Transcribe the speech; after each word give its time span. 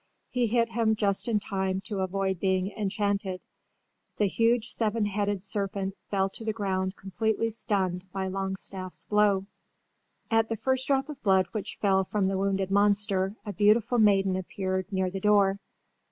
He 0.31 0.47
hit 0.47 0.71
him 0.71 0.95
just 0.95 1.27
in 1.27 1.39
time 1.39 1.79
to 1.81 1.99
avoid 1.99 2.39
being 2.39 2.71
enchanted. 2.71 3.45
The 4.17 4.25
huge 4.25 4.71
seven 4.71 5.05
headed 5.05 5.43
serpent 5.43 5.95
fell 6.09 6.27
to 6.31 6.43
the 6.43 6.53
ground 6.53 6.95
completely 6.95 7.51
stunned 7.51 8.11
by 8.11 8.27
Longstaff's 8.27 9.03
blow. 9.05 9.45
At 10.31 10.49
the 10.49 10.55
first 10.55 10.87
drop 10.87 11.07
of 11.07 11.21
blood 11.21 11.45
which 11.51 11.75
fell 11.75 12.03
from 12.03 12.29
the 12.29 12.37
wounded 12.39 12.71
monster 12.71 13.35
a 13.45 13.53
beautiful 13.53 13.99
maiden 13.99 14.35
appeared 14.35 14.91
near 14.91 15.11
the 15.11 15.19
door. 15.19 15.59